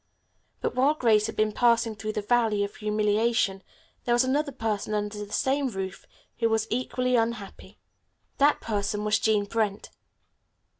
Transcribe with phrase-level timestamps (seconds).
[0.61, 3.61] But while Grace had been passing through the Valley of Humiliation,
[4.05, 6.07] there was another person under the same roof
[6.39, 7.77] who was equally unhappy.
[8.39, 9.91] That person was Jean Brent.